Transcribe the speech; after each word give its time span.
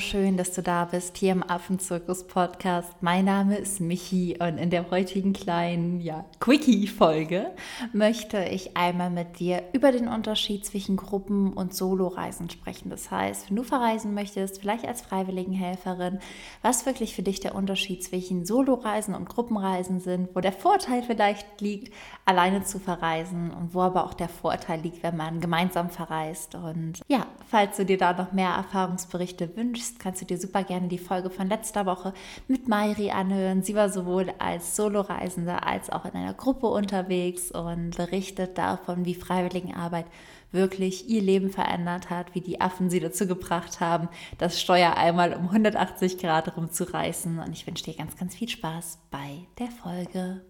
schön, 0.00 0.36
dass 0.36 0.52
du 0.52 0.62
da 0.62 0.84
bist 0.84 1.16
hier 1.16 1.32
im 1.32 1.42
Affenzirkus-Podcast. 1.42 2.94
Mein 3.00 3.24
Name 3.24 3.56
ist 3.56 3.80
Michi 3.80 4.36
und 4.38 4.58
in 4.58 4.70
der 4.70 4.90
heutigen 4.90 5.32
kleinen 5.32 6.00
ja, 6.00 6.24
Quickie-Folge 6.40 7.50
möchte 7.92 8.44
ich 8.44 8.76
einmal 8.76 9.10
mit 9.10 9.38
dir 9.40 9.62
über 9.72 9.90
den 9.90 10.08
Unterschied 10.08 10.64
zwischen 10.64 10.96
Gruppen- 10.96 11.52
und 11.52 11.74
Soloreisen 11.74 12.48
sprechen. 12.50 12.90
Das 12.90 13.10
heißt, 13.10 13.48
wenn 13.48 13.56
du 13.56 13.62
verreisen 13.62 14.14
möchtest, 14.14 14.60
vielleicht 14.60 14.86
als 14.86 15.00
Freiwilligenhelferin, 15.00 16.20
was 16.62 16.86
wirklich 16.86 17.14
für 17.14 17.22
dich 17.22 17.40
der 17.40 17.54
Unterschied 17.54 18.04
zwischen 18.04 18.44
Soloreisen 18.46 19.14
und 19.14 19.28
Gruppenreisen 19.28 20.00
sind, 20.00 20.28
wo 20.34 20.40
der 20.40 20.52
Vorteil 20.52 21.02
vielleicht 21.02 21.60
liegt, 21.60 21.92
alleine 22.24 22.62
zu 22.62 22.78
verreisen 22.78 23.50
und 23.50 23.74
wo 23.74 23.80
aber 23.80 24.04
auch 24.04 24.14
der 24.14 24.28
Vorteil 24.28 24.80
liegt, 24.80 25.02
wenn 25.02 25.16
man 25.16 25.40
gemeinsam 25.40 25.90
verreist. 25.90 26.54
Und 26.54 27.00
ja, 27.08 27.26
falls 27.48 27.76
du 27.78 27.84
dir 27.84 27.98
da 27.98 28.12
noch 28.12 28.32
mehr 28.32 28.50
Erfahrungsberichte 28.50 29.56
wünschst, 29.56 29.87
kannst 29.98 30.20
du 30.22 30.26
dir 30.26 30.38
super 30.38 30.62
gerne 30.64 30.88
die 30.88 30.98
Folge 30.98 31.30
von 31.30 31.48
letzter 31.48 31.86
Woche 31.86 32.12
mit 32.46 32.68
Mairi 32.68 33.10
anhören. 33.10 33.62
Sie 33.62 33.74
war 33.74 33.90
sowohl 33.90 34.32
als 34.38 34.76
Soloreisende 34.76 35.62
als 35.62 35.90
auch 35.90 36.04
in 36.04 36.12
einer 36.12 36.34
Gruppe 36.34 36.66
unterwegs 36.66 37.50
und 37.50 37.96
berichtet 37.96 38.58
davon, 38.58 39.04
wie 39.04 39.14
Freiwilligenarbeit 39.14 40.06
wirklich 40.52 41.08
ihr 41.08 41.22
Leben 41.22 41.50
verändert 41.50 42.10
hat, 42.10 42.34
wie 42.34 42.40
die 42.40 42.60
Affen 42.60 42.90
sie 42.90 43.00
dazu 43.00 43.26
gebracht 43.26 43.80
haben, 43.80 44.08
das 44.38 44.60
Steuer 44.60 44.96
einmal 44.96 45.34
um 45.34 45.46
180 45.48 46.18
Grad 46.18 46.56
rumzureißen. 46.56 47.38
Und 47.38 47.52
ich 47.52 47.66
wünsche 47.66 47.84
dir 47.84 47.94
ganz, 47.94 48.16
ganz 48.16 48.34
viel 48.34 48.48
Spaß 48.48 48.98
bei 49.10 49.46
der 49.58 49.68
Folge. 49.68 50.42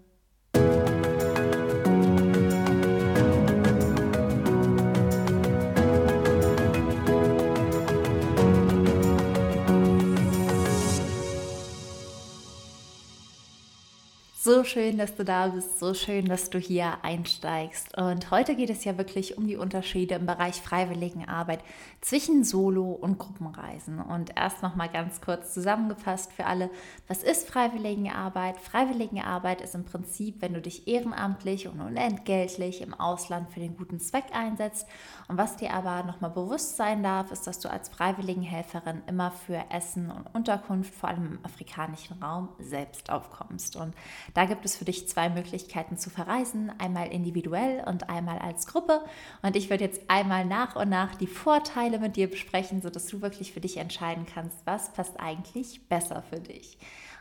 So 14.48 14.64
schön, 14.64 14.96
dass 14.96 15.14
du 15.14 15.26
da 15.26 15.48
bist, 15.48 15.78
so 15.78 15.92
schön, 15.92 16.24
dass 16.24 16.48
du 16.48 16.58
hier 16.58 17.04
einsteigst. 17.04 17.94
Und 17.98 18.30
heute 18.30 18.56
geht 18.56 18.70
es 18.70 18.82
ja 18.82 18.96
wirklich 18.96 19.36
um 19.36 19.46
die 19.46 19.58
Unterschiede 19.58 20.14
im 20.14 20.24
Bereich 20.24 20.62
Freiwilligenarbeit 20.62 21.60
zwischen 22.00 22.44
Solo- 22.44 22.92
und 22.92 23.18
Gruppenreisen. 23.18 24.00
Und 24.00 24.34
erst 24.38 24.62
noch 24.62 24.74
mal 24.74 24.88
ganz 24.88 25.20
kurz 25.20 25.52
zusammengefasst 25.52 26.32
für 26.32 26.46
alle, 26.46 26.70
was 27.08 27.22
ist 27.22 27.46
Freiwilligenarbeit? 27.46 28.56
Freiwilligenarbeit 28.56 29.60
ist 29.60 29.74
im 29.74 29.84
Prinzip, 29.84 30.40
wenn 30.40 30.54
du 30.54 30.62
dich 30.62 30.88
ehrenamtlich 30.88 31.68
und 31.68 31.82
unentgeltlich 31.82 32.80
im 32.80 32.94
Ausland 32.94 33.50
für 33.50 33.60
den 33.60 33.76
guten 33.76 34.00
Zweck 34.00 34.32
einsetzt. 34.32 34.86
Und 35.28 35.36
was 35.36 35.56
dir 35.56 35.74
aber 35.74 36.04
noch 36.04 36.22
mal 36.22 36.28
bewusst 36.28 36.78
sein 36.78 37.02
darf, 37.02 37.32
ist, 37.32 37.46
dass 37.46 37.60
du 37.60 37.70
als 37.70 37.90
Freiwilligenhelferin 37.90 39.02
immer 39.08 39.30
für 39.30 39.62
Essen 39.68 40.10
und 40.10 40.34
Unterkunft, 40.34 40.94
vor 40.94 41.10
allem 41.10 41.32
im 41.32 41.44
afrikanischen 41.44 42.22
Raum, 42.22 42.48
selbst 42.58 43.10
aufkommst. 43.10 43.76
Und 43.76 43.92
da 44.38 44.44
gibt 44.44 44.64
es 44.64 44.76
für 44.76 44.84
dich 44.84 45.08
zwei 45.08 45.28
Möglichkeiten 45.30 45.96
zu 45.96 46.10
verreisen, 46.10 46.70
einmal 46.78 47.08
individuell 47.08 47.82
und 47.88 48.08
einmal 48.08 48.38
als 48.38 48.68
Gruppe. 48.68 49.00
Und 49.42 49.56
ich 49.56 49.68
werde 49.68 49.82
jetzt 49.82 50.02
einmal 50.06 50.44
nach 50.44 50.76
und 50.76 50.88
nach 50.88 51.16
die 51.16 51.26
Vorteile 51.26 51.98
mit 51.98 52.14
dir 52.14 52.30
besprechen, 52.30 52.80
sodass 52.80 53.08
du 53.08 53.20
wirklich 53.20 53.52
für 53.52 53.58
dich 53.58 53.78
entscheiden 53.78 54.26
kannst, 54.32 54.64
was 54.64 54.92
passt 54.92 55.18
eigentlich 55.18 55.88
besser 55.88 56.22
für 56.22 56.38
dich. 56.38 56.78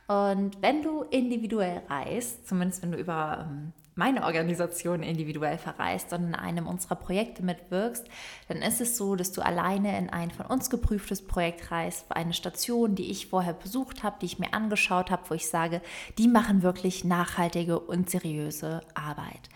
Und 0.07 0.61
wenn 0.61 0.83
du 0.83 1.01
individuell 1.09 1.81
reist, 1.89 2.47
zumindest 2.47 2.83
wenn 2.83 2.91
du 2.91 2.99
über 2.99 3.47
ähm, 3.49 3.73
meine 3.97 4.23
Organisation 4.23 5.03
individuell 5.03 5.57
verreist, 5.57 6.11
sondern 6.11 6.33
in 6.33 6.39
einem 6.39 6.67
unserer 6.67 6.95
Projekte 6.95 7.43
mitwirkst, 7.43 8.05
dann 8.47 8.57
ist 8.57 8.79
es 8.79 8.95
so, 8.95 9.15
dass 9.15 9.31
du 9.31 9.41
alleine 9.41 9.97
in 9.97 10.09
ein 10.09 10.31
von 10.31 10.45
uns 10.45 10.69
geprüftes 10.69 11.25
Projekt 11.25 11.71
reist, 11.71 12.05
eine 12.09 12.33
Station, 12.33 12.95
die 12.95 13.09
ich 13.09 13.27
vorher 13.27 13.53
besucht 13.53 14.03
habe, 14.03 14.17
die 14.21 14.27
ich 14.27 14.39
mir 14.39 14.53
angeschaut 14.53 15.09
habe, 15.09 15.23
wo 15.29 15.33
ich 15.33 15.49
sage, 15.49 15.81
die 16.17 16.27
machen 16.27 16.61
wirklich 16.61 17.03
nachhaltige 17.03 17.79
und 17.79 18.09
seriöse 18.09 18.81
Arbeit. 18.93 19.49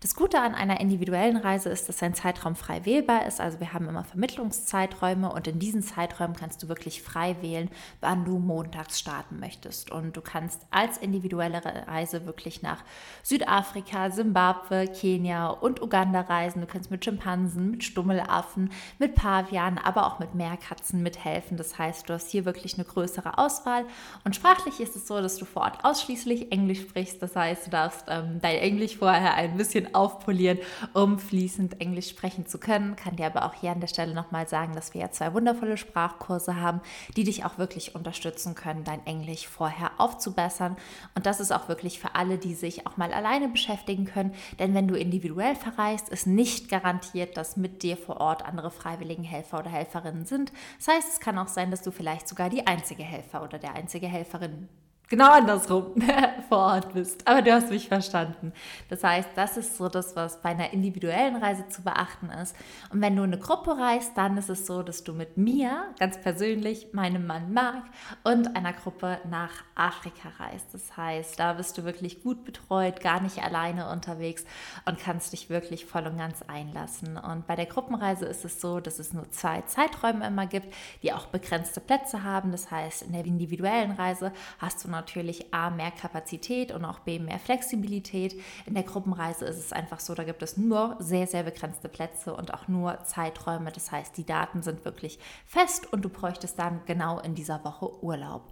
Das 0.00 0.14
Gute 0.14 0.40
an 0.40 0.54
einer 0.54 0.78
individuellen 0.78 1.36
Reise 1.36 1.70
ist, 1.70 1.88
dass 1.88 2.00
ein 2.04 2.14
Zeitraum 2.14 2.54
frei 2.54 2.84
wählbar 2.84 3.26
ist. 3.26 3.40
Also 3.40 3.58
wir 3.58 3.72
haben 3.72 3.88
immer 3.88 4.04
Vermittlungszeiträume 4.04 5.32
und 5.32 5.48
in 5.48 5.58
diesen 5.58 5.82
Zeiträumen 5.82 6.36
kannst 6.36 6.62
du 6.62 6.68
wirklich 6.68 7.02
frei 7.02 7.34
wählen, 7.40 7.68
wann 8.00 8.24
du 8.24 8.38
montags 8.38 9.00
starten 9.00 9.40
möchtest. 9.40 9.90
Und 9.90 10.16
du 10.16 10.20
kannst 10.20 10.60
als 10.70 10.98
individuelle 10.98 11.60
Reise 11.88 12.26
wirklich 12.26 12.62
nach 12.62 12.84
Südafrika, 13.24 14.12
Simbabwe, 14.12 14.86
Kenia 14.86 15.48
und 15.48 15.82
Uganda 15.82 16.20
reisen. 16.20 16.60
Du 16.60 16.68
kannst 16.68 16.92
mit 16.92 17.04
Schimpansen, 17.04 17.72
mit 17.72 17.82
Stummelaffen, 17.82 18.70
mit 19.00 19.16
Pavianen, 19.16 19.80
aber 19.80 20.06
auch 20.06 20.20
mit 20.20 20.32
Meerkatzen 20.32 21.02
mithelfen. 21.02 21.56
Das 21.56 21.76
heißt, 21.76 22.08
du 22.08 22.12
hast 22.12 22.30
hier 22.30 22.44
wirklich 22.44 22.74
eine 22.74 22.84
größere 22.84 23.36
Auswahl. 23.36 23.84
Und 24.22 24.36
sprachlich 24.36 24.78
ist 24.78 24.94
es 24.94 25.08
so, 25.08 25.20
dass 25.20 25.38
du 25.38 25.44
vor 25.44 25.62
Ort 25.62 25.84
ausschließlich 25.84 26.52
Englisch 26.52 26.82
sprichst. 26.82 27.20
Das 27.20 27.34
heißt, 27.34 27.66
du 27.66 27.70
darfst 27.72 28.04
ähm, 28.06 28.38
dein 28.40 28.58
Englisch 28.58 28.96
vorher 28.96 29.34
ein 29.34 29.56
bisschen 29.56 29.87
aufpolieren, 29.94 30.58
um 30.92 31.18
fließend 31.18 31.80
Englisch 31.80 32.08
sprechen 32.08 32.46
zu 32.46 32.58
können. 32.58 32.96
Kann 32.96 33.16
dir 33.16 33.26
aber 33.26 33.44
auch 33.44 33.54
hier 33.54 33.70
an 33.70 33.80
der 33.80 33.88
Stelle 33.88 34.14
nochmal 34.14 34.48
sagen, 34.48 34.74
dass 34.74 34.94
wir 34.94 35.00
ja 35.02 35.10
zwei 35.10 35.34
wundervolle 35.34 35.76
Sprachkurse 35.76 36.56
haben, 36.56 36.80
die 37.16 37.24
dich 37.24 37.44
auch 37.44 37.58
wirklich 37.58 37.94
unterstützen 37.94 38.54
können, 38.54 38.84
dein 38.84 39.06
Englisch 39.06 39.46
vorher 39.48 39.92
aufzubessern. 39.98 40.76
Und 41.14 41.26
das 41.26 41.40
ist 41.40 41.52
auch 41.52 41.68
wirklich 41.68 42.00
für 42.00 42.14
alle, 42.14 42.38
die 42.38 42.54
sich 42.54 42.86
auch 42.86 42.96
mal 42.96 43.12
alleine 43.12 43.48
beschäftigen 43.48 44.04
können. 44.04 44.34
Denn 44.58 44.74
wenn 44.74 44.88
du 44.88 44.94
individuell 44.94 45.54
verreist, 45.54 46.08
ist 46.08 46.26
nicht 46.26 46.68
garantiert, 46.68 47.36
dass 47.36 47.56
mit 47.56 47.82
dir 47.82 47.96
vor 47.96 48.20
Ort 48.20 48.44
andere 48.44 48.70
freiwilligen 48.70 49.24
Helfer 49.24 49.58
oder 49.58 49.70
Helferinnen 49.70 50.24
sind. 50.24 50.52
Das 50.78 50.88
heißt, 50.88 51.08
es 51.12 51.20
kann 51.20 51.38
auch 51.38 51.48
sein, 51.48 51.70
dass 51.70 51.82
du 51.82 51.90
vielleicht 51.90 52.28
sogar 52.28 52.50
die 52.50 52.66
einzige 52.66 53.02
Helfer 53.02 53.42
oder 53.42 53.58
der 53.58 53.74
einzige 53.74 54.06
Helferin 54.06 54.68
genau 55.08 55.32
andersrum 55.32 55.94
vor 56.48 56.58
Ort 56.58 56.92
bist. 56.92 57.26
Aber 57.26 57.42
du 57.42 57.52
hast 57.52 57.70
mich 57.70 57.88
verstanden. 57.88 58.52
Das 58.88 59.02
heißt, 59.02 59.30
das 59.34 59.56
ist 59.56 59.76
so 59.76 59.88
das, 59.88 60.14
was 60.16 60.40
bei 60.40 60.50
einer 60.50 60.72
individuellen 60.72 61.36
Reise 61.36 61.66
zu 61.68 61.82
beachten 61.82 62.30
ist. 62.30 62.54
Und 62.90 63.00
wenn 63.00 63.16
du 63.16 63.22
eine 63.22 63.38
Gruppe 63.38 63.76
reist, 63.76 64.16
dann 64.16 64.36
ist 64.36 64.50
es 64.50 64.66
so, 64.66 64.82
dass 64.82 65.04
du 65.04 65.12
mit 65.12 65.36
mir, 65.36 65.94
ganz 65.98 66.20
persönlich, 66.20 66.88
meinem 66.92 67.26
Mann 67.26 67.52
Marc 67.52 67.84
und 68.24 68.54
einer 68.56 68.72
Gruppe 68.72 69.18
nach 69.28 69.50
Afrika 69.74 70.28
reist. 70.38 70.72
Das 70.72 70.96
heißt, 70.96 71.38
da 71.38 71.54
bist 71.54 71.78
du 71.78 71.84
wirklich 71.84 72.22
gut 72.22 72.44
betreut, 72.44 73.00
gar 73.00 73.20
nicht 73.20 73.42
alleine 73.42 73.90
unterwegs 73.90 74.44
und 74.84 74.98
kannst 74.98 75.32
dich 75.32 75.48
wirklich 75.48 75.86
voll 75.86 76.06
und 76.06 76.18
ganz 76.18 76.42
einlassen. 76.42 77.16
Und 77.16 77.46
bei 77.46 77.56
der 77.56 77.66
Gruppenreise 77.66 78.26
ist 78.26 78.44
es 78.44 78.60
so, 78.60 78.80
dass 78.80 78.98
es 78.98 79.12
nur 79.12 79.30
zwei 79.30 79.62
Zeiträume 79.62 80.26
immer 80.26 80.46
gibt, 80.46 80.72
die 81.02 81.12
auch 81.12 81.26
begrenzte 81.26 81.80
Plätze 81.80 82.22
haben. 82.22 82.52
Das 82.52 82.70
heißt, 82.70 83.02
in 83.02 83.12
der 83.12 83.24
individuellen 83.24 83.92
Reise 83.92 84.32
hast 84.58 84.84
du 84.84 84.88
noch 84.90 84.97
natürlich 84.98 85.54
A, 85.54 85.70
mehr 85.70 85.90
Kapazität 85.90 86.72
und 86.72 86.84
auch 86.84 86.98
B, 87.00 87.18
mehr 87.18 87.38
Flexibilität. 87.38 88.34
In 88.66 88.74
der 88.74 88.82
Gruppenreise 88.82 89.44
ist 89.44 89.58
es 89.58 89.72
einfach 89.72 90.00
so, 90.00 90.14
da 90.14 90.24
gibt 90.24 90.42
es 90.42 90.56
nur 90.56 90.96
sehr, 90.98 91.26
sehr 91.26 91.44
begrenzte 91.44 91.88
Plätze 91.88 92.34
und 92.34 92.52
auch 92.52 92.68
nur 92.68 93.04
Zeiträume. 93.04 93.70
Das 93.70 93.92
heißt, 93.92 94.16
die 94.16 94.26
Daten 94.26 94.62
sind 94.62 94.84
wirklich 94.84 95.18
fest 95.46 95.92
und 95.92 96.04
du 96.04 96.08
bräuchtest 96.08 96.58
dann 96.58 96.80
genau 96.86 97.20
in 97.20 97.34
dieser 97.34 97.64
Woche 97.64 98.02
Urlaub. 98.02 98.42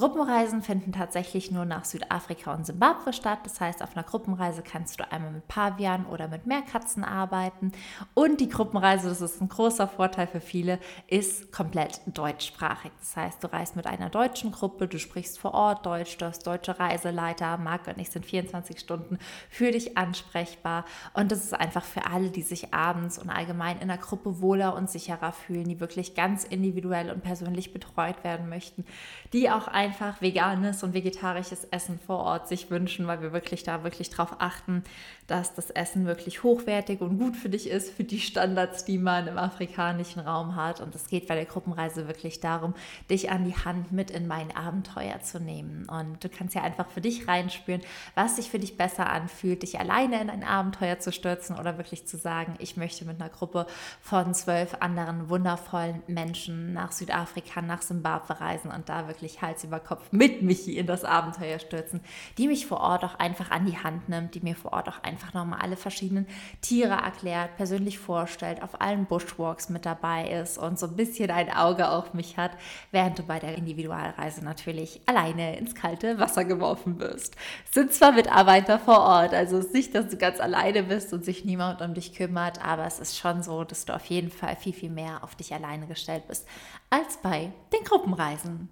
Gruppenreisen 0.00 0.62
finden 0.62 0.92
tatsächlich 0.92 1.50
nur 1.50 1.66
nach 1.66 1.84
Südafrika 1.84 2.54
und 2.54 2.64
Simbabwe 2.64 3.12
statt. 3.12 3.40
Das 3.44 3.60
heißt, 3.60 3.82
auf 3.82 3.94
einer 3.94 4.02
Gruppenreise 4.02 4.62
kannst 4.62 4.98
du 4.98 5.12
einmal 5.12 5.30
mit 5.30 5.46
Pavian 5.46 6.06
oder 6.06 6.26
mit 6.26 6.46
Meerkatzen 6.46 7.04
arbeiten. 7.04 7.72
Und 8.14 8.40
die 8.40 8.48
Gruppenreise, 8.48 9.10
das 9.10 9.20
ist 9.20 9.42
ein 9.42 9.50
großer 9.50 9.86
Vorteil 9.86 10.26
für 10.26 10.40
viele, 10.40 10.78
ist 11.06 11.52
komplett 11.52 12.00
deutschsprachig. 12.06 12.92
Das 12.98 13.14
heißt, 13.14 13.44
du 13.44 13.52
reist 13.52 13.76
mit 13.76 13.86
einer 13.86 14.08
deutschen 14.08 14.52
Gruppe, 14.52 14.88
du 14.88 14.98
sprichst 14.98 15.38
vor 15.38 15.52
Ort 15.52 15.84
Deutsch, 15.84 16.16
du 16.16 16.24
hast 16.24 16.46
deutsche 16.46 16.80
Reiseleiter. 16.80 17.58
Marc 17.58 17.86
und 17.86 17.98
ich 17.98 18.08
sind 18.08 18.24
24 18.24 18.80
Stunden 18.80 19.18
für 19.50 19.70
dich 19.70 19.98
ansprechbar. 19.98 20.86
Und 21.12 21.30
das 21.30 21.44
ist 21.44 21.52
einfach 21.52 21.84
für 21.84 22.06
alle, 22.06 22.30
die 22.30 22.40
sich 22.40 22.72
abends 22.72 23.18
und 23.18 23.28
allgemein 23.28 23.78
in 23.80 23.88
der 23.88 23.98
Gruppe 23.98 24.40
wohler 24.40 24.74
und 24.76 24.88
sicherer 24.88 25.32
fühlen, 25.32 25.68
die 25.68 25.78
wirklich 25.78 26.14
ganz 26.14 26.44
individuell 26.44 27.10
und 27.10 27.22
persönlich 27.22 27.74
betreut 27.74 28.24
werden 28.24 28.48
möchten, 28.48 28.86
die 29.34 29.50
auch 29.50 29.68
ein 29.68 29.89
einfach 29.90 30.20
veganes 30.20 30.84
und 30.84 30.94
vegetarisches 30.94 31.64
Essen 31.64 31.98
vor 31.98 32.18
Ort 32.18 32.46
sich 32.46 32.70
wünschen, 32.70 33.08
weil 33.08 33.22
wir 33.22 33.32
wirklich 33.32 33.64
da 33.64 33.82
wirklich 33.82 34.08
darauf 34.08 34.36
achten, 34.38 34.84
dass 35.26 35.52
das 35.54 35.70
Essen 35.70 36.06
wirklich 36.06 36.44
hochwertig 36.44 37.00
und 37.00 37.18
gut 37.18 37.36
für 37.36 37.48
dich 37.48 37.68
ist, 37.68 37.90
für 37.90 38.04
die 38.04 38.20
Standards, 38.20 38.84
die 38.84 38.98
man 38.98 39.26
im 39.26 39.36
afrikanischen 39.36 40.20
Raum 40.20 40.54
hat. 40.54 40.80
Und 40.80 40.94
es 40.94 41.08
geht 41.08 41.26
bei 41.26 41.34
der 41.34 41.44
Gruppenreise 41.44 42.06
wirklich 42.06 42.38
darum, 42.38 42.74
dich 43.10 43.30
an 43.30 43.44
die 43.44 43.56
Hand 43.56 43.90
mit 43.90 44.12
in 44.12 44.28
mein 44.28 44.54
Abenteuer 44.56 45.20
zu 45.22 45.40
nehmen. 45.40 45.88
Und 45.88 46.22
du 46.22 46.28
kannst 46.28 46.54
ja 46.54 46.62
einfach 46.62 46.88
für 46.88 47.00
dich 47.00 47.26
reinspüren, 47.26 47.82
was 48.14 48.36
sich 48.36 48.48
für 48.48 48.60
dich 48.60 48.76
besser 48.76 49.10
anfühlt, 49.10 49.62
dich 49.62 49.80
alleine 49.80 50.20
in 50.20 50.30
ein 50.30 50.44
Abenteuer 50.44 51.00
zu 51.00 51.12
stürzen 51.12 51.58
oder 51.58 51.78
wirklich 51.78 52.06
zu 52.06 52.16
sagen, 52.16 52.54
ich 52.58 52.76
möchte 52.76 53.04
mit 53.04 53.20
einer 53.20 53.30
Gruppe 53.30 53.66
von 54.00 54.34
zwölf 54.34 54.76
anderen 54.78 55.28
wundervollen 55.28 56.02
Menschen 56.06 56.72
nach 56.72 56.92
Südafrika, 56.92 57.60
nach 57.60 57.82
Simbabwe 57.82 58.40
reisen 58.40 58.70
und 58.70 58.88
da 58.88 59.08
wirklich 59.08 59.42
Hals 59.42 59.64
über 59.64 59.79
Kopf 59.84 60.12
mit 60.12 60.42
Michi 60.42 60.76
in 60.76 60.86
das 60.86 61.04
Abenteuer 61.04 61.58
stürzen, 61.58 62.00
die 62.38 62.48
mich 62.48 62.66
vor 62.66 62.80
Ort 62.80 63.04
auch 63.04 63.14
einfach 63.16 63.50
an 63.50 63.66
die 63.66 63.78
Hand 63.78 64.08
nimmt, 64.08 64.34
die 64.34 64.40
mir 64.40 64.54
vor 64.54 64.72
Ort 64.72 64.88
auch 64.88 65.02
einfach 65.02 65.34
nochmal 65.34 65.60
alle 65.60 65.76
verschiedenen 65.76 66.26
Tiere 66.60 66.94
erklärt, 66.94 67.56
persönlich 67.56 67.98
vorstellt, 67.98 68.62
auf 68.62 68.80
allen 68.80 69.06
Bushwalks 69.06 69.68
mit 69.68 69.86
dabei 69.86 70.28
ist 70.30 70.58
und 70.58 70.78
so 70.78 70.86
ein 70.86 70.96
bisschen 70.96 71.30
ein 71.30 71.52
Auge 71.52 71.90
auf 71.90 72.14
mich 72.14 72.36
hat, 72.36 72.52
während 72.90 73.18
du 73.18 73.22
bei 73.22 73.38
der 73.38 73.56
Individualreise 73.56 74.44
natürlich 74.44 75.00
alleine 75.06 75.56
ins 75.56 75.74
kalte 75.74 76.18
Wasser 76.18 76.44
geworfen 76.44 76.98
wirst. 76.98 77.36
Es 77.66 77.74
sind 77.74 77.92
zwar 77.92 78.12
Mitarbeiter 78.12 78.78
vor 78.78 79.00
Ort, 79.00 79.34
also 79.34 79.58
es 79.58 79.66
ist 79.66 79.74
nicht, 79.74 79.94
dass 79.94 80.08
du 80.08 80.16
ganz 80.16 80.40
alleine 80.40 80.82
bist 80.82 81.12
und 81.12 81.24
sich 81.24 81.44
niemand 81.44 81.80
um 81.80 81.94
dich 81.94 82.14
kümmert, 82.14 82.64
aber 82.64 82.86
es 82.86 82.98
ist 82.98 83.18
schon 83.18 83.42
so, 83.42 83.64
dass 83.64 83.84
du 83.84 83.94
auf 83.94 84.04
jeden 84.06 84.30
Fall 84.30 84.56
viel, 84.56 84.72
viel 84.72 84.90
mehr 84.90 85.22
auf 85.22 85.34
dich 85.34 85.54
alleine 85.54 85.86
gestellt 85.86 86.26
bist 86.28 86.46
als 86.90 87.18
bei 87.18 87.52
den 87.72 87.84
Gruppenreisen. 87.84 88.68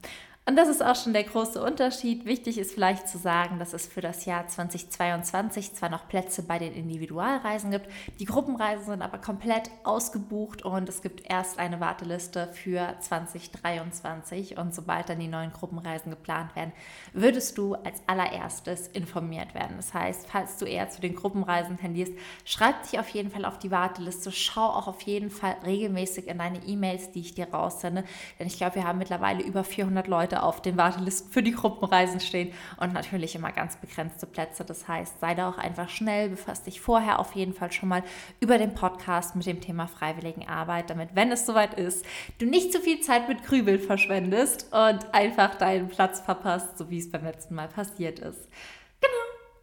Und 0.48 0.56
das 0.56 0.70
ist 0.70 0.82
auch 0.82 0.96
schon 0.96 1.12
der 1.12 1.24
große 1.24 1.62
Unterschied. 1.62 2.24
Wichtig 2.24 2.56
ist 2.56 2.72
vielleicht 2.72 3.06
zu 3.06 3.18
sagen, 3.18 3.58
dass 3.58 3.74
es 3.74 3.86
für 3.86 4.00
das 4.00 4.24
Jahr 4.24 4.46
2022 4.46 5.74
zwar 5.74 5.90
noch 5.90 6.08
Plätze 6.08 6.42
bei 6.42 6.58
den 6.58 6.72
Individualreisen 6.72 7.70
gibt, 7.70 7.86
die 8.18 8.24
Gruppenreisen 8.24 8.86
sind 8.86 9.02
aber 9.02 9.18
komplett 9.18 9.70
ausgebucht 9.84 10.62
und 10.62 10.88
es 10.88 11.02
gibt 11.02 11.28
erst 11.30 11.58
eine 11.58 11.80
Warteliste 11.80 12.48
für 12.54 12.94
2023. 12.98 14.56
Und 14.56 14.74
sobald 14.74 15.10
dann 15.10 15.20
die 15.20 15.28
neuen 15.28 15.52
Gruppenreisen 15.52 16.08
geplant 16.08 16.56
werden, 16.56 16.72
würdest 17.12 17.58
du 17.58 17.74
als 17.74 18.00
allererstes 18.06 18.88
informiert 18.88 19.52
werden. 19.52 19.76
Das 19.76 19.92
heißt, 19.92 20.28
falls 20.30 20.56
du 20.56 20.64
eher 20.64 20.88
zu 20.88 21.02
den 21.02 21.14
Gruppenreisen 21.14 21.76
tendierst, 21.76 22.14
schreib 22.46 22.84
dich 22.84 22.98
auf 22.98 23.10
jeden 23.10 23.30
Fall 23.30 23.44
auf 23.44 23.58
die 23.58 23.70
Warteliste. 23.70 24.32
Schau 24.32 24.64
auch 24.64 24.88
auf 24.88 25.02
jeden 25.02 25.28
Fall 25.28 25.56
regelmäßig 25.66 26.26
in 26.26 26.38
deine 26.38 26.64
E-Mails, 26.64 27.10
die 27.10 27.20
ich 27.20 27.34
dir 27.34 27.50
raussende. 27.52 28.02
Denn 28.38 28.46
ich 28.46 28.56
glaube, 28.56 28.76
wir 28.76 28.84
haben 28.84 28.96
mittlerweile 28.96 29.42
über 29.42 29.62
400 29.62 30.08
Leute 30.08 30.37
auf 30.42 30.62
den 30.62 30.76
Wartelisten 30.76 31.30
für 31.30 31.42
die 31.42 31.52
Gruppenreisen 31.52 32.20
stehen 32.20 32.52
und 32.78 32.92
natürlich 32.92 33.34
immer 33.34 33.52
ganz 33.52 33.76
begrenzte 33.76 34.26
Plätze. 34.26 34.64
Das 34.64 34.88
heißt, 34.88 35.20
sei 35.20 35.34
da 35.34 35.48
auch 35.48 35.58
einfach 35.58 35.88
schnell, 35.88 36.30
befasst 36.30 36.66
dich 36.66 36.80
vorher 36.80 37.18
auf 37.18 37.34
jeden 37.34 37.54
Fall 37.54 37.72
schon 37.72 37.88
mal 37.88 38.02
über 38.40 38.58
den 38.58 38.74
Podcast 38.74 39.36
mit 39.36 39.46
dem 39.46 39.60
Thema 39.60 39.86
Freiwilligenarbeit, 39.86 40.90
damit, 40.90 41.10
wenn 41.14 41.32
es 41.32 41.46
soweit 41.46 41.74
ist, 41.74 42.04
du 42.38 42.46
nicht 42.46 42.72
zu 42.72 42.80
viel 42.80 43.00
Zeit 43.00 43.28
mit 43.28 43.44
Grübeln 43.44 43.80
verschwendest 43.80 44.72
und 44.72 45.14
einfach 45.14 45.54
deinen 45.56 45.88
Platz 45.88 46.20
verpasst, 46.20 46.78
so 46.78 46.90
wie 46.90 46.98
es 46.98 47.10
beim 47.10 47.24
letzten 47.24 47.54
Mal 47.54 47.68
passiert 47.68 48.18
ist. 48.18 48.48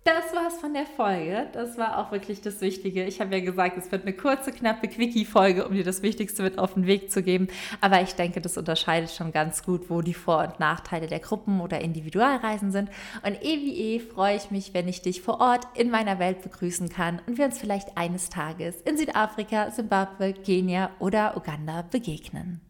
Das 0.05 0.35
war's 0.35 0.59
von 0.61 0.75
der 0.75 0.85
Folge. 0.85 1.47
Das 1.51 1.79
war 1.79 1.97
auch 1.97 2.11
wirklich 2.11 2.39
das 2.39 2.61
Wichtige. 2.61 3.05
Ich 3.05 3.19
habe 3.19 3.35
ja 3.35 3.43
gesagt, 3.43 3.75
es 3.75 3.91
wird 3.91 4.03
eine 4.03 4.13
kurze, 4.13 4.51
knappe 4.51 4.87
Quickie-Folge, 4.87 5.67
um 5.67 5.73
dir 5.73 5.83
das 5.83 6.03
Wichtigste 6.03 6.43
mit 6.43 6.59
auf 6.59 6.75
den 6.75 6.85
Weg 6.85 7.11
zu 7.11 7.23
geben. 7.23 7.47
Aber 7.81 7.99
ich 8.03 8.13
denke, 8.13 8.39
das 8.39 8.55
unterscheidet 8.55 9.09
schon 9.09 9.31
ganz 9.31 9.63
gut, 9.63 9.89
wo 9.89 10.03
die 10.03 10.13
Vor- 10.13 10.43
und 10.43 10.59
Nachteile 10.59 11.07
der 11.07 11.21
Gruppen- 11.21 11.59
oder 11.59 11.81
Individualreisen 11.81 12.71
sind. 12.71 12.91
Und 13.25 13.43
eh 13.43 13.57
wie 13.57 13.95
eh 13.95 13.99
freue 13.99 14.35
ich 14.35 14.51
mich, 14.51 14.75
wenn 14.75 14.87
ich 14.87 15.01
dich 15.01 15.23
vor 15.23 15.41
Ort 15.41 15.65
in 15.73 15.89
meiner 15.89 16.19
Welt 16.19 16.43
begrüßen 16.43 16.87
kann 16.89 17.19
und 17.25 17.39
wir 17.39 17.45
uns 17.45 17.57
vielleicht 17.57 17.97
eines 17.97 18.29
Tages 18.29 18.79
in 18.81 18.97
Südafrika, 18.97 19.71
Simbabwe, 19.71 20.33
Kenia 20.33 20.91
oder 20.99 21.35
Uganda 21.35 21.81
begegnen. 21.81 22.61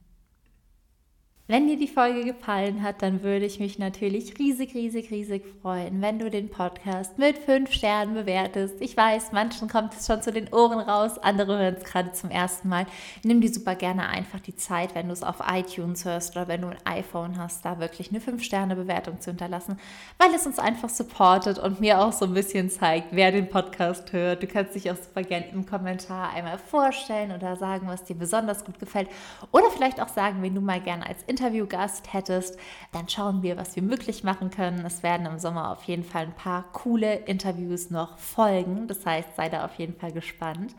Wenn 1.47 1.67
dir 1.67 1.77
die 1.77 1.87
Folge 1.87 2.23
gefallen 2.23 2.81
hat, 2.81 3.03
dann 3.03 3.21
würde 3.21 3.45
ich 3.45 3.59
mich 3.59 3.77
natürlich 3.77 4.39
riesig, 4.39 4.73
riesig, 4.73 5.11
riesig 5.11 5.43
freuen, 5.61 6.01
wenn 6.01 6.17
du 6.17 6.31
den 6.31 6.49
Podcast 6.49 7.19
mit 7.19 7.37
fünf 7.37 7.71
Sternen 7.71 8.15
bewertest. 8.15 8.77
Ich 8.79 8.97
weiß, 8.97 9.31
manchen 9.31 9.69
kommt 9.69 9.93
es 9.93 10.07
schon 10.07 10.23
zu 10.23 10.31
den 10.31 10.51
Ohren 10.51 10.79
raus, 10.79 11.19
andere 11.19 11.59
hören 11.59 11.75
es 11.77 11.83
gerade 11.83 12.13
zum 12.13 12.31
ersten 12.31 12.67
Mal. 12.67 12.87
Nimm 13.21 13.41
dir 13.41 13.53
super 13.53 13.75
gerne 13.75 14.09
einfach 14.09 14.39
die 14.39 14.55
Zeit, 14.55 14.95
wenn 14.95 15.05
du 15.05 15.13
es 15.13 15.21
auf 15.21 15.35
iTunes 15.47 16.03
hörst 16.03 16.35
oder 16.35 16.47
wenn 16.47 16.61
du 16.61 16.69
ein 16.69 16.79
iPhone 16.83 17.37
hast, 17.37 17.63
da 17.63 17.79
wirklich 17.79 18.09
eine 18.09 18.21
fünf 18.21 18.43
Sterne 18.43 18.75
Bewertung 18.75 19.21
zu 19.21 19.29
hinterlassen, 19.29 19.77
weil 20.17 20.33
es 20.33 20.47
uns 20.47 20.57
einfach 20.57 20.89
supportet 20.89 21.59
und 21.59 21.79
mir 21.79 22.01
auch 22.01 22.11
so 22.11 22.25
ein 22.25 22.33
bisschen 22.33 22.71
zeigt, 22.71 23.09
wer 23.11 23.31
den 23.31 23.49
Podcast 23.49 24.11
hört. 24.13 24.41
Du 24.41 24.47
kannst 24.47 24.73
dich 24.73 24.89
auch 24.89 24.97
super 24.97 25.21
gerne 25.21 25.45
im 25.51 25.67
Kommentar 25.67 26.33
einmal 26.33 26.57
vorstellen 26.57 27.31
oder 27.33 27.55
sagen, 27.55 27.87
was 27.87 28.03
dir 28.03 28.15
besonders 28.15 28.65
gut 28.65 28.79
gefällt 28.79 29.09
oder 29.51 29.69
vielleicht 29.69 30.01
auch 30.01 30.09
sagen, 30.09 30.41
wen 30.41 30.55
du 30.55 30.61
mal 30.61 30.81
gerne 30.81 31.05
als 31.05 31.21
Interviewgast 31.35 32.13
hättest, 32.13 32.57
dann 32.93 33.09
schauen 33.09 33.43
wir, 33.43 33.57
was 33.57 33.75
wir 33.75 33.83
möglich 33.83 34.23
machen 34.23 34.51
können. 34.51 34.85
Es 34.85 35.03
werden 35.03 35.25
im 35.25 35.37
Sommer 35.37 35.71
auf 35.71 35.83
jeden 35.83 36.05
Fall 36.05 36.23
ein 36.23 36.35
paar 36.35 36.63
coole 36.71 37.15
Interviews 37.15 37.89
noch 37.89 38.17
folgen. 38.17 38.87
Das 38.87 39.05
heißt, 39.05 39.35
sei 39.35 39.49
da 39.49 39.65
auf 39.65 39.75
jeden 39.75 39.95
Fall 39.95 40.13
gespannt. 40.13 40.73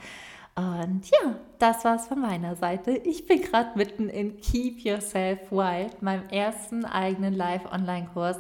Und 0.54 1.02
ja, 1.10 1.34
das 1.58 1.84
war's 1.84 2.06
von 2.06 2.20
meiner 2.20 2.56
Seite. 2.56 2.92
Ich 2.92 3.26
bin 3.26 3.42
gerade 3.42 3.76
mitten 3.76 4.08
in 4.08 4.40
Keep 4.40 4.80
Yourself 4.80 5.52
Wild, 5.52 6.00
meinem 6.00 6.26
ersten 6.30 6.86
eigenen 6.86 7.34
Live-Online-Kurs, 7.34 8.38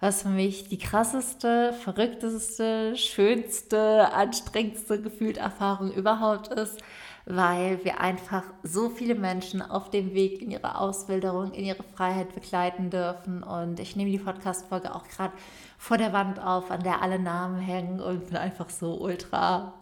was 0.00 0.20
für 0.20 0.28
mich 0.28 0.68
die 0.68 0.76
krasseste, 0.76 1.72
verrückteste, 1.72 2.94
schönste, 2.96 4.12
anstrengendste 4.12 5.00
gefühlt 5.00 5.38
Erfahrung 5.38 5.90
überhaupt 5.90 6.48
ist 6.48 6.82
weil 7.26 7.84
wir 7.84 8.00
einfach 8.00 8.44
so 8.62 8.88
viele 8.88 9.16
Menschen 9.16 9.60
auf 9.60 9.90
dem 9.90 10.14
Weg 10.14 10.40
in 10.40 10.50
ihre 10.50 10.78
Ausbildung, 10.78 11.52
in 11.52 11.64
ihre 11.64 11.82
Freiheit 11.82 12.34
begleiten 12.34 12.88
dürfen. 12.88 13.42
Und 13.42 13.80
ich 13.80 13.96
nehme 13.96 14.10
die 14.10 14.18
Podcast-Folge 14.18 14.94
auch 14.94 15.06
gerade 15.08 15.34
vor 15.76 15.98
der 15.98 16.12
Wand 16.12 16.40
auf, 16.40 16.70
an 16.70 16.82
der 16.82 17.02
alle 17.02 17.18
Namen 17.18 17.58
hängen 17.58 18.00
und 18.00 18.26
bin 18.26 18.36
einfach 18.36 18.70
so 18.70 19.00
ultra 19.00 19.74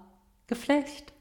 geflecht 0.46 1.13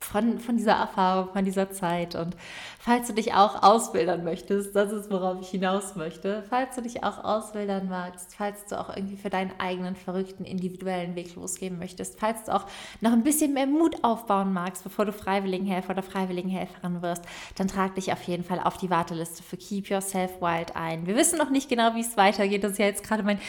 von, 0.00 0.38
von 0.38 0.56
dieser 0.56 0.74
Erfahrung, 0.74 1.32
von 1.32 1.44
dieser 1.44 1.70
Zeit. 1.70 2.14
Und 2.14 2.36
falls 2.78 3.08
du 3.08 3.14
dich 3.14 3.32
auch 3.34 3.62
ausbildern 3.62 4.24
möchtest, 4.24 4.76
das 4.76 4.92
ist, 4.92 5.10
worauf 5.10 5.40
ich 5.40 5.48
hinaus 5.48 5.96
möchte, 5.96 6.44
falls 6.48 6.76
du 6.76 6.82
dich 6.82 7.02
auch 7.02 7.24
ausbildern 7.24 7.88
magst, 7.88 8.34
falls 8.36 8.66
du 8.66 8.78
auch 8.78 8.94
irgendwie 8.94 9.16
für 9.16 9.30
deinen 9.30 9.52
eigenen 9.58 9.96
verrückten 9.96 10.44
individuellen 10.44 11.14
Weg 11.16 11.34
losgehen 11.34 11.78
möchtest, 11.78 12.20
falls 12.20 12.44
du 12.44 12.54
auch 12.54 12.66
noch 13.00 13.12
ein 13.12 13.24
bisschen 13.24 13.54
mehr 13.54 13.66
Mut 13.66 14.04
aufbauen 14.04 14.52
magst, 14.52 14.84
bevor 14.84 15.06
du 15.06 15.12
Freiwilligenhelfer 15.12 15.90
oder 15.90 16.02
Freiwilligenhelferin 16.02 17.02
wirst, 17.02 17.24
dann 17.56 17.68
trag 17.68 17.94
dich 17.94 18.12
auf 18.12 18.22
jeden 18.24 18.44
Fall 18.44 18.60
auf 18.60 18.76
die 18.76 18.90
Warteliste 18.90 19.42
für 19.42 19.56
Keep 19.56 19.88
Yourself 19.88 20.40
Wild 20.40 20.76
ein. 20.76 21.06
Wir 21.06 21.16
wissen 21.16 21.38
noch 21.38 21.50
nicht 21.50 21.68
genau, 21.68 21.94
wie 21.94 22.00
es 22.00 22.16
weitergeht. 22.16 22.62
Das 22.62 22.72
ist 22.72 22.78
ja 22.78 22.86
jetzt 22.86 23.02
gerade 23.02 23.22
mein 23.22 23.40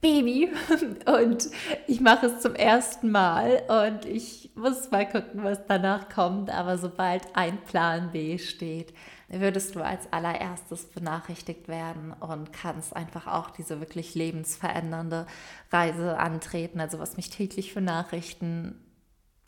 Baby 0.00 0.50
und 1.06 1.48
ich 1.86 2.00
mache 2.00 2.26
es 2.26 2.40
zum 2.40 2.54
ersten 2.54 3.10
Mal 3.10 3.62
und 3.68 4.04
ich 4.04 4.50
muss 4.54 4.90
mal 4.90 5.06
gucken, 5.06 5.42
was 5.42 5.66
danach 5.66 6.08
kommt. 6.08 6.50
Aber 6.50 6.78
sobald 6.78 7.34
ein 7.34 7.58
Plan 7.64 8.12
B 8.12 8.38
steht, 8.38 8.92
würdest 9.28 9.74
du 9.74 9.84
als 9.84 10.12
allererstes 10.12 10.84
benachrichtigt 10.86 11.66
werden 11.68 12.12
und 12.12 12.52
kannst 12.52 12.94
einfach 12.94 13.26
auch 13.26 13.50
diese 13.50 13.80
wirklich 13.80 14.14
lebensverändernde 14.14 15.26
Reise 15.72 16.18
antreten. 16.18 16.80
Also 16.80 16.98
was 16.98 17.16
mich 17.16 17.30
täglich 17.30 17.72
für 17.72 17.80
Nachrichten 17.80 18.78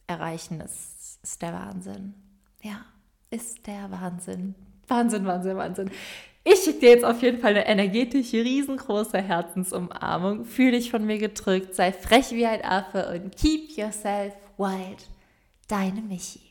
erreichen, 0.06 0.60
ist, 0.60 1.22
ist 1.22 1.42
der 1.42 1.52
Wahnsinn. 1.52 2.14
Ja, 2.62 2.84
ist 3.30 3.66
der 3.66 3.90
Wahnsinn. 3.90 4.54
Wahnsinn, 4.88 5.26
Wahnsinn, 5.26 5.56
Wahnsinn. 5.56 5.90
Ich 6.44 6.60
schicke 6.60 6.80
dir 6.80 6.90
jetzt 6.90 7.04
auf 7.04 7.20
jeden 7.20 7.40
Fall 7.40 7.50
eine 7.50 7.66
energetische, 7.66 8.38
riesengroße 8.38 9.18
Herzensumarmung. 9.18 10.44
Fühl 10.44 10.72
dich 10.72 10.90
von 10.90 11.04
mir 11.04 11.18
gedrückt, 11.18 11.74
sei 11.74 11.92
frech 11.92 12.30
wie 12.30 12.46
ein 12.46 12.64
Affe 12.64 13.08
und 13.12 13.36
keep 13.36 13.76
yourself 13.76 14.32
wild. 14.56 15.06
Deine 15.68 16.00
Michi. 16.00 16.47